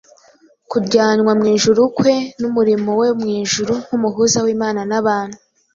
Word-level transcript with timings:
kujyanwa 0.71 1.31
mu 1.39 1.45
ijuru 1.55 1.81
kwe 1.97 2.13
n’umurimo 2.39 2.89
we 2.99 3.07
mu 3.19 3.27
ijuru 3.41 3.73
nk’Umuhuza 3.85 4.37
w’Imana 4.45 4.81
n’abantu 4.89 5.37